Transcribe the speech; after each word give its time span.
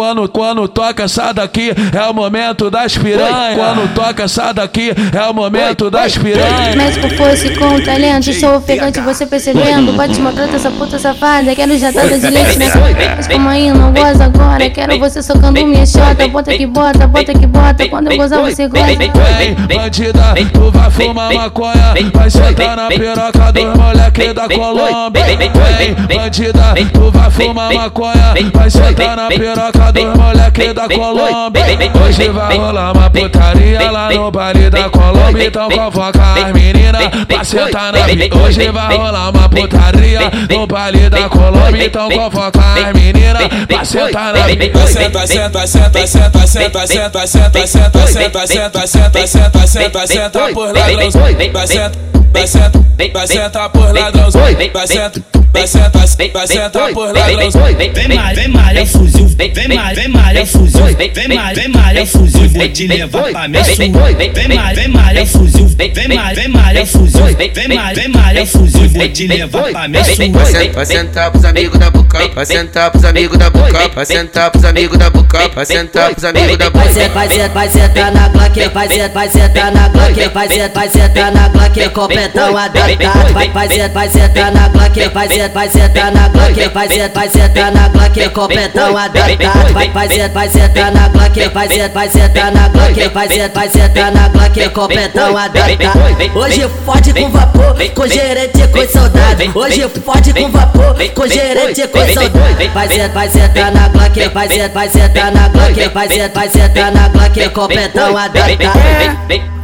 quando, 0.00 0.26
quando 0.30 0.66
toca 0.66 1.02
essa 1.02 1.30
daqui 1.30 1.74
é 1.92 2.02
o 2.08 2.14
momento 2.14 2.70
das 2.70 2.96
piranhas. 2.96 3.54
Quando 3.54 3.94
toca 3.94 4.22
essa 4.22 4.50
daqui 4.50 4.94
é 5.12 5.22
o 5.28 5.34
momento 5.34 5.90
das 5.90 6.16
piranhas. 6.16 6.74
Médico 6.74 7.10
fosse 7.16 7.50
com 7.50 7.78
talento, 7.82 8.32
sou 8.32 8.56
ofegante, 8.56 8.98
você 9.00 9.26
percebendo. 9.26 9.92
Pode 9.92 10.18
maltrata 10.18 10.56
essa 10.56 10.70
puta 10.70 10.98
safada, 10.98 11.54
quero 11.54 11.76
jatada 11.76 12.18
de 12.18 12.30
leite 12.30 12.58
na 12.58 12.66
Mas 13.14 13.26
como 13.26 13.46
aí 13.46 13.70
não 13.70 13.92
goza 13.92 14.24
agora, 14.24 14.70
quero 14.70 14.98
você 14.98 15.22
socando 15.22 15.62
minha 15.66 15.84
chota. 15.84 16.26
Bota 16.28 16.56
que 16.56 16.66
bota, 16.66 17.06
bota 17.06 17.34
que 17.34 17.46
bota, 17.46 17.86
quando 17.90 18.10
eu 18.10 18.16
gozar 18.16 18.40
você 18.40 18.68
goza. 18.68 18.86
Vem, 18.86 19.54
bandida, 19.76 20.34
tu 20.50 20.70
vai 20.70 20.90
fumar 20.90 21.34
maconha, 21.34 21.94
vai 22.14 22.30
sentar 22.30 22.74
na 22.74 22.88
piroca 22.88 23.52
dos 23.52 23.76
moleque 23.76 24.32
da 24.32 24.48
Colômbia. 24.48 25.24
Vem, 25.26 26.16
bandida, 26.16 26.74
tu 26.90 27.10
vai 27.10 27.30
fumar 27.30 27.74
maconha, 27.74 28.34
vai 28.54 28.70
sentar 28.70 29.14
na 29.14 29.28
piroca 29.28 29.89
dos 29.92 30.14
moleque 30.16 30.72
da 30.72 30.88
Colômbia. 30.88 31.64
Hoje 32.06 32.28
vai 32.30 32.56
rolar 32.56 32.92
uma 32.92 33.10
putaria 33.10 33.90
lá 33.90 34.10
no 34.12 34.30
baile 34.30 34.70
da 34.70 34.88
Colômbia, 34.90 35.46
então 35.46 35.68
convoca 35.68 36.20
as 36.34 36.52
meninas 36.52 37.02
pra 37.26 37.44
sentar 37.44 37.92
na 37.92 38.04
pi- 38.04 38.30
Hoje 38.34 38.70
vai 38.70 38.96
rolar 38.96 39.30
uma 39.30 39.48
putaria 39.48 40.20
no 40.50 40.66
baile 40.66 41.10
da 41.10 41.28
Colômbia, 41.28 41.86
então 41.86 42.08
convoca 42.10 42.60
as 42.60 42.92
meninas 42.94 43.42
pra 43.66 43.84
sentar 43.84 44.32
na 44.34 44.44
pi- 44.44 44.70
Senta, 44.86 45.26
senta, 45.26 45.66
senta, 45.66 46.06
senta, 46.06 46.46
senta, 46.46 46.86
senta, 46.86 46.86
senta, 46.86 47.26
senta, 47.26 48.06
senta, 48.06 48.46
senta, 48.46 48.46
senta, 48.46 49.26
senta, 49.26 49.66
senta, 49.66 50.06
senta 50.06 50.38
por 50.52 50.72
ladrãozão. 50.74 51.22
Vai 51.52 51.66
senta, 51.66 51.98
vai 52.32 52.46
senta, 52.46 52.84
vai 53.12 53.26
sentar 53.26 53.68
por 53.70 53.92
ladrãozão. 53.94 54.42
Vai 54.72 54.86
senta, 54.86 55.22
vai 55.52 55.66
senta, 55.66 55.98
vai 56.32 56.46
sentar 56.46 56.92
por 56.92 57.14
ladrãozão. 57.14 57.62
Vem 57.76 58.08
malha, 58.08 58.34
vem 58.34 58.48
malha, 58.48 58.86
fuzil. 58.86 59.28
Vem 59.28 59.68
malha, 59.68 59.94
vem 59.94 60.08
malha, 60.08 60.46
fuzil. 60.46 60.84
Vem 60.96 61.28
malha, 61.28 61.54
vem 61.54 61.68
malha, 61.68 62.06
fuzil. 62.06 62.48
Vou 62.48 62.68
te 62.68 62.86
levar 62.86 63.22
pra 63.32 63.48
minha 63.48 63.64
sul. 63.64 63.76
Vem 63.76 63.90
malha, 63.90 64.74
vem 64.74 64.88
malha, 64.88 65.26
fuzil. 65.26 65.68
Vem 65.68 66.08
malha, 66.08 66.34
vem 66.34 66.48
malha, 66.48 66.86
fuzil. 66.86 67.24
Vem 67.36 67.68
malha, 67.74 67.94
vem 67.94 68.08
malha, 68.08 68.46
fuzil. 68.46 68.88
Vou 68.88 69.08
te 69.08 69.26
levar 69.26 69.62
pra 69.72 69.88
minha 69.88 70.04
sul. 70.04 70.32
Vai 70.32 70.46
sentar, 70.46 70.72
vai 70.72 70.86
sentar 70.86 71.30
pros 71.30 71.44
amigos 71.44 71.78
da 71.78 71.90
Bucão, 71.90 72.30
vai 72.34 72.46
sentar 72.46 72.90
pros 72.90 73.04
amigos 73.04 73.38
da 73.38 73.50
Bucão, 73.50 73.90
vai 73.94 74.06
sentar 74.06 74.50
pros 74.50 74.64
amigos 74.64 74.98
da 74.98 75.10
Bucão, 75.10 75.50
vai 75.54 75.66
sentar 75.66 76.10
pros 76.10 76.24
amigos 76.24 76.58
da 76.58 76.70
Bucão. 76.70 76.80
ser, 77.28 77.48
vai 77.50 77.68
sentar 77.68 78.12
na 78.12 78.28
Glock, 78.28 78.68
vai 78.68 78.88
sentar 78.88 79.72
na 79.72 79.88
Glock, 79.88 80.28
vai 80.74 80.88
sentar 80.88 81.32
na 81.32 81.48
Glock, 81.48 81.88
completão 81.90 82.56
adaptado. 82.56 83.32
Vai, 83.32 84.08
sentar 84.10 84.52
na 84.52 84.68
Glock, 84.68 85.08
vai 85.12 85.28
ser, 85.40 85.48
vai 85.50 85.68
sentar 85.70 86.12
na 86.12 86.28
Glock, 86.28 86.68
vai 86.74 86.88
ser, 86.88 87.10
vai 87.12 87.28
sentar 87.30 87.72
na 87.72 87.88
Glock, 87.88 88.28
completão 88.30 88.96
adaptado. 88.96 89.72
Vai, 89.72 89.90
vai 89.90 90.08
ser, 90.08 90.28
vai 90.28 90.48
sentar 90.50 90.92
na 90.92 91.08
Glock, 91.08 91.48
vai 91.48 91.68
ser, 91.68 91.88
vai 91.88 92.10
sentar 92.10 92.52
na 92.52 92.68
Glock, 92.68 93.08
vai 93.08 93.28
ser, 93.28 93.48
vai 93.50 93.70
sentar 93.70 94.12
na 94.12 94.28
Glock, 94.28 94.68
completão 94.70 95.36
adaptado. 95.36 95.98
Hoje 96.34 96.68
fode 96.84 97.14
com 97.14 97.30
vapor, 97.30 97.74
com 97.94 98.06
gerente 98.06 98.68
com 98.68 98.88
soldado. 98.88 99.58
Hoje 99.58 99.88
fode 100.04 100.34
com 100.34 100.50
vapor, 100.50 100.94
com 101.14 101.26
gerente 101.26 101.88
com 101.88 102.06
soldado. 102.08 102.68
Vai 102.74 102.88
ser, 102.88 103.08
vai 103.08 103.30
sentar 103.30 103.72
na 103.72 103.88
Glock, 103.88 104.28
vai 104.28 104.48
ser, 104.48 104.68
vai 104.68 104.90
sentar 104.90 105.32
na 105.32 105.48
Glock, 105.48 105.88
vai 105.88 106.08
ser, 106.08 106.28
vai 106.30 106.50
sentar 106.50 106.92
na 106.92 107.08
Glock, 107.08 107.48
completão. 107.50 108.14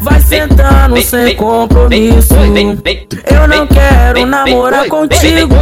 Vai 0.07 0.21
sentando 0.21 1.03
sem 1.03 1.35
compromisso. 1.35 2.35
Eu 2.35 3.49
não 3.49 3.67
quero 3.67 4.25
namorar 4.25 4.87
contigo. 4.87 5.57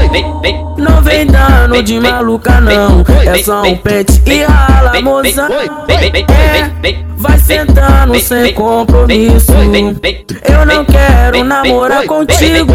Não 0.77 1.03
vem 1.03 1.27
dando 1.27 1.83
de 1.83 2.01
maluca, 2.01 2.61
não. 2.61 3.05
É 3.27 3.43
só 3.43 3.63
um 3.63 3.77
pente 3.77 4.21
e 4.27 4.43
rala, 4.43 5.01
moça. 5.01 5.49
É, 5.89 7.05
vai 7.17 7.39
sentando 7.39 8.19
sem 8.21 8.53
compromisso. 8.53 9.53
Eu 9.53 10.67
não 10.67 10.85
quero 10.85 11.45
namorar 11.45 12.05
contigo. 12.07 12.73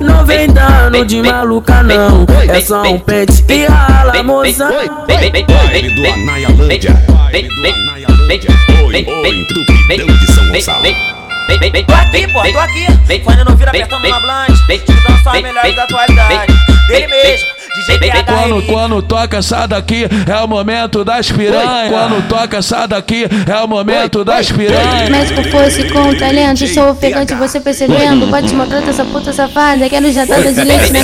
Não 0.00 0.24
vem 0.26 0.48
dando 0.48 1.04
de 1.06 1.22
maluca, 1.22 1.82
não. 1.82 2.26
É 2.48 2.60
só 2.60 2.82
um 2.82 2.98
pente 2.98 3.44
e 3.48 3.64
rala, 3.66 4.22
moça. 4.22 4.68
Baile 5.06 5.94
do 5.94 6.06
Anaialândia. 6.06 7.02
Baile 7.08 7.48
do 7.48 7.66
Anaialândia. 7.66 8.50
Oi, 8.84 9.06
oi, 9.06 9.46
Trupidão 9.46 10.06
de 10.06 10.32
São 10.32 10.48
Gonçalo. 10.48 11.13
Tô 11.46 11.94
aqui, 11.94 12.26
pô, 12.32 12.42
tô 12.42 12.58
aqui. 12.58 12.86
Quando 13.22 13.44
não 13.44 13.56
vira 13.56 13.70
apertando 13.70 14.08
na 14.08 14.20
blanche, 14.20 14.66
te 14.78 14.92
as 15.26 15.42
melhores 15.42 15.76
da 15.76 15.84
atualidade. 15.84 16.54
Dele 16.88 17.06
mesmo, 17.06 17.48
DJ 17.84 17.98
PH. 17.98 18.24
Quando, 18.24 18.62
quando 18.62 19.02
toca 19.02 19.36
essa 19.38 19.66
daqui 19.66 20.06
é 20.26 20.36
o 20.42 20.48
momento 20.48 21.04
das 21.04 21.30
piranhas. 21.30 21.90
Quando 21.90 22.28
toca 22.28 22.56
essa 22.58 22.86
daqui 22.86 23.26
é 23.46 23.56
o 23.62 23.68
momento 23.68 24.24
das 24.24 24.50
piranhas. 24.50 25.10
Médico 25.10 25.42
fosse 25.50 25.84
com 25.90 26.14
talento, 26.14 26.66
sou 26.66 26.90
ofegante, 26.90 27.34
você 27.34 27.60
percebendo. 27.60 28.26
Pode 28.28 28.54
maltrata 28.54 28.90
essa 28.90 29.04
puta 29.04 29.32
safada, 29.32 29.88
quero 29.88 30.10
jatada 30.12 30.52
de 30.52 30.64
leite 30.64 30.92
na 30.92 31.00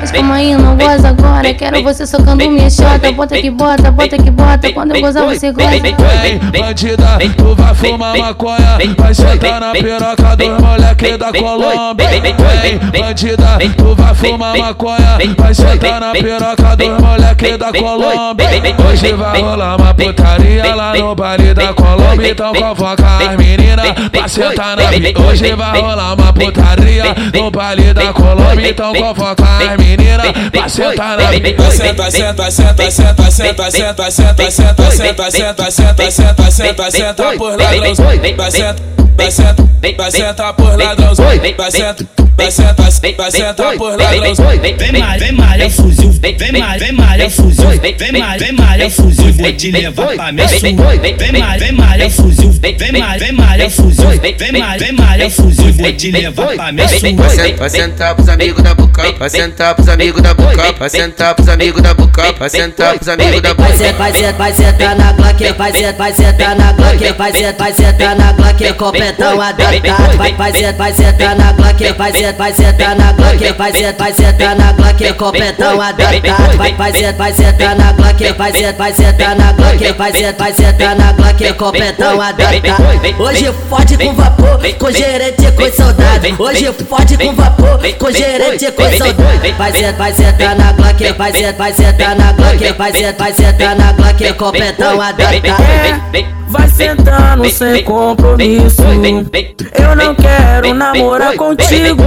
Mas 0.00 0.10
como 0.10 0.32
aí 0.32 0.54
não 0.56 0.76
goza 0.76 1.08
agora, 1.08 1.54
quero 1.54 1.82
você 1.82 2.06
socando 2.06 2.48
minha 2.48 2.68
chota. 2.68 3.12
Bota 3.12 3.40
que 3.40 3.50
bota, 3.50 3.90
bota 3.90 4.16
que 4.16 4.30
bota, 4.30 4.72
quando 4.72 4.94
eu 4.96 5.00
gozar 5.00 5.24
você 5.24 5.52
goza. 5.52 5.68
Vem, 5.68 6.38
bandida, 6.60 7.18
tu 7.36 7.54
vai 7.54 7.74
fumar 7.74 8.16
maconha, 8.18 8.78
vai 8.98 9.14
sentar 9.14 9.60
na 9.60 9.72
piroca 9.72 10.36
dos 10.36 10.60
moleque 10.60 11.16
da 11.16 11.32
Colômbia. 11.32 12.08
Vem, 12.08 13.00
bandida, 13.00 13.58
tu 13.76 13.94
vai 13.94 14.14
fumar 14.14 14.56
maconha, 14.58 15.18
vai 15.36 15.54
sentar 15.54 16.00
na 16.00 16.12
piroca 16.12 16.23
dos 16.28 17.00
moleque 17.00 17.56
da 17.58 17.70
Colômbia. 17.72 18.48
Hoje 18.90 19.12
vai 19.12 19.40
rolar 19.42 19.76
uma 19.76 19.94
putaria 19.94 20.74
lá 20.74 20.94
no 20.96 21.14
baile 21.14 21.52
da 21.54 21.74
Colômbia, 21.74 22.30
então 22.30 22.52
convoca 22.54 23.04
as 23.18 23.36
meninas 23.36 23.86
pra 24.10 24.26
sentar 24.28 24.76
na 24.76 24.84
Hoje 25.28 25.54
vai 25.54 25.80
rolar 25.80 26.14
uma 26.14 26.32
putaria 26.32 27.04
no 27.34 27.50
baile 27.50 27.92
da 27.92 28.12
Colômbia, 28.12 28.70
então 28.70 28.92
convoca 28.94 29.44
as 29.44 29.76
meninas 29.76 30.32
pra 30.50 30.68
sentar 30.68 31.18
na 31.18 31.28
pi- 31.28 31.54
Senta, 31.74 32.10
senta, 32.10 32.50
senta, 32.50 32.90
senta, 32.90 33.30
senta, 33.30 33.30
senta, 33.30 34.10
senta, 34.10 34.10
senta, 34.10 34.90
senta, 34.90 35.30
senta, 35.30 35.70
senta, 35.70 36.10
senta, 36.10 36.50
senta, 36.50 36.90
senta 36.90 37.32
por 37.36 37.56
ladrãozão. 37.58 38.06
Vai 38.06 38.50
senta, 38.50 38.82
vai 39.16 39.30
senta, 39.30 39.68
vai 39.96 40.10
sentar 40.10 40.54
por 40.54 40.78
ladrãozão. 40.78 41.26
Vai 41.26 41.70
senta, 41.70 42.06
vai 42.36 42.50
sentar, 42.50 42.90
vai 43.16 43.30
sentar 43.30 43.76
por 43.76 43.98
ladrãozão. 43.98 44.46
Vem 44.60 44.92
malha, 44.92 45.18
vem 45.18 45.32
malha, 45.32 45.70
fuzil. 45.70 46.12
Vem 46.12 46.52
malha, 46.52 46.78
vem 46.78 46.92
malha, 46.92 47.30
fuzil. 47.30 47.68
Vem 47.80 48.12
malha, 48.12 48.38
vem 48.38 48.52
malha, 48.52 48.90
fuzil. 48.90 49.32
Vou 49.32 49.52
te 49.52 49.70
levar 49.70 50.06
pra 50.16 50.32
minha 50.32 50.48
sul. 50.48 50.60
Vem 50.60 50.74
malha, 50.74 51.58
vem 51.58 51.72
malha, 51.72 52.10
fuzil. 52.10 52.52
Vem 52.52 52.92
malha, 52.92 53.18
vem 53.18 53.32
malha, 53.32 53.70
fuzil. 53.70 54.08
Vem 54.20 54.52
malha, 54.52 54.78
vem 54.78 54.92
malha, 54.92 55.30
fuzil. 55.30 55.72
Vou 55.72 55.92
te 55.92 56.10
levar 56.10 56.46
pra 56.54 56.72
minha 56.72 56.88
sul. 56.88 57.14
Vai 57.14 57.30
sentar, 57.30 57.56
vai 57.56 57.70
sentar 57.70 58.14
pros 58.14 58.28
amigos 58.28 58.62
da 58.62 58.74
Bucão, 58.74 59.14
vai 59.18 59.30
sentar 59.30 59.74
pros 59.74 59.88
amigos 59.88 60.22
da 60.22 60.34
Bucão, 60.34 60.74
vai 60.78 60.90
sentar 60.90 61.34
pros 61.34 61.48
amigos 61.48 61.82
da 61.82 61.94
Bucão, 61.94 62.34
vai 62.38 62.50
sentar 62.50 62.94
pros 62.94 63.08
amigos 63.08 63.42
da 63.42 63.54
Bucão. 63.54 63.76
ser, 63.76 63.92
vai 63.94 64.12
ser, 64.12 64.32
vai 64.32 64.52
sentar 64.52 64.96
na 64.96 65.12
Glock, 65.12 65.52
vai 65.52 65.72
ser, 65.72 65.92
vai 65.94 66.12
sentar 66.12 66.56
na 66.56 66.72
Glock, 66.72 67.12
vai 67.12 67.32
ser, 67.32 67.52
vai 67.56 67.72
sentar 67.74 68.16
na 68.16 68.32
Glock, 68.32 68.72
completão 68.74 69.40
adaptado. 69.40 70.16
Vai, 70.16 70.32
vai 70.34 70.52
ser, 70.52 70.72
vai 70.74 70.94
sentar 70.94 71.36
na 71.36 71.52
Glock, 71.52 71.92
vai 71.92 72.12
ser, 72.24 72.32
vai 72.34 72.54
sentar 72.54 72.96
na 72.96 73.12
Glock, 73.12 73.52
vai 73.58 73.72
ser, 73.72 73.94
vai 73.94 74.12
sentar 74.14 74.56
na 74.56 74.72
Glock, 74.72 75.12
completão 75.14 75.80
adaptado. 75.80 76.56
Vai, 76.56 76.74
vai 76.74 76.92
ser, 76.92 77.12
vai 77.12 77.34
sentar 77.34 77.76
na 77.76 77.92
Glock, 77.92 78.32
vai 78.32 78.52
ser, 78.52 78.72
vai 78.72 78.94
sentar 78.94 79.36
na 79.36 79.52
Glock, 79.52 79.92
vai 79.92 80.12
ser, 80.12 80.32
vai 80.34 80.54
sentar 80.54 80.96
na 80.96 81.12
Glock, 81.12 81.52
completão 81.54 82.20
adaptado. 82.20 82.82
Hoje 83.18 83.52
fode 83.68 83.98
com 83.98 84.14
vapor, 84.14 84.58
com 84.78 84.90
gerente 84.90 85.52
com 85.52 85.72
soldado. 85.72 86.42
Hoje 86.42 86.72
fode 86.88 87.18
com 87.18 87.34
vapor, 87.34 87.78
com 87.98 88.10
gerente 88.10 88.72
com 88.72 88.90
soldado. 88.92 89.52
Vai 89.58 89.72
ser, 89.72 89.92
vai 89.92 90.14
sentar 90.14 90.56
na 90.56 90.72
Glock, 90.72 91.12
vai 91.12 91.32
ser, 91.32 91.52
vai 91.52 91.74
sentar 91.74 92.16
na 92.16 92.32
Glock, 92.32 92.72
vai 92.72 92.92
ser, 92.92 93.12
vai 93.14 93.34
sentar 93.34 93.76
na 93.76 93.92
Glock, 93.92 94.32
completão 94.34 95.00
adaptado. 95.00 96.33
É, 96.76 96.94
vai 96.94 96.96
sentando 96.96 97.50
sem 97.50 97.84
compromisso. 97.84 98.82
Eu 98.82 99.96
não 99.96 100.14
quero 100.14 100.74
namorar 100.74 101.34
contigo. 101.36 102.02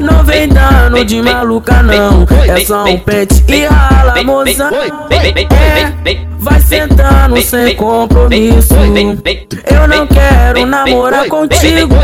Não 0.00 0.24
vem 0.24 0.48
dando 0.48 1.04
de 1.04 1.22
maluca, 1.22 1.82
não. 1.82 2.26
É 2.48 2.64
só 2.64 2.84
um 2.84 2.98
pente 2.98 3.44
e 3.48 3.64
rala, 3.64 4.22
moça. 4.24 4.70
É, 5.10 6.26
vai 6.38 6.60
sentando 6.60 7.40
sem 7.42 7.76
compromisso. 7.76 8.74
Eu 8.74 9.88
não 9.88 10.06
quero 10.06 10.66
namorar 10.66 11.28
contigo. 11.28 11.94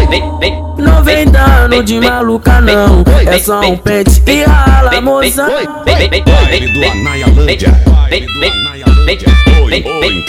Não 0.78 1.02
vem 1.02 1.26
dando 1.26 1.82
de 1.82 2.00
maluca, 2.00 2.60
não. 2.60 3.04
É 3.26 3.38
só 3.38 3.60
um 3.60 3.76
pente 3.76 4.22
e 4.26 4.44
rala, 4.44 5.00
moça. 5.00 5.48
Baile 5.84 6.68
do 6.72 6.84
Anaialândia. 6.84 7.82
Baile 7.86 8.26
do 8.26 8.44
Anaialândia. 8.44 9.28
Oi, 9.64 9.82
oi, 9.84 10.24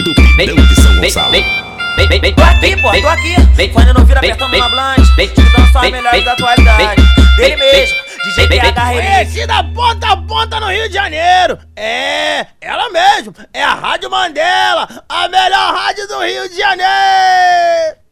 Trupidão 1.04 1.04
de 1.04 1.12
São 1.12 1.30
Gonçalo. 1.30 1.34
Tô 2.36 2.44
aqui, 2.44 2.82
pô, 2.82 2.92
tô 3.02 3.08
aqui. 3.08 3.36
Quando 3.74 3.94
não 3.94 4.06
vira 4.06 4.20
apertando 4.20 4.58
na 4.58 4.70
blanche, 4.70 5.28
te 5.28 5.42
dando 5.42 5.72
só 5.72 5.80
as 5.80 5.92
melhores 5.92 6.26
da 6.26 6.32
atualidade. 6.34 7.04
Dele 7.36 7.56
mesmo, 7.58 7.98
DJ 8.24 8.48
PH. 8.48 8.92
Conhecida 8.92 9.64
ponta 9.66 10.08
a 10.08 10.18
ponta 10.18 10.60
no 10.60 10.68
Rio 10.68 10.88
de 10.88 10.94
Janeiro. 10.94 11.58
É, 11.76 12.46
ela 12.62 12.90
mesmo. 12.90 13.34
É 13.54 13.64
a 13.64 13.74
Rádio 13.74 14.10
Mandela, 14.10 14.88
a 15.10 15.28
melhor 15.28 15.74
rádio 15.74 16.08
do 16.08 16.20
Rio 16.20 16.50
de 16.50 16.56
Janeiro. 16.58 18.03